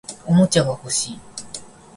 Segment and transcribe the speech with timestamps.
[0.25, 1.19] おもちゃが欲しい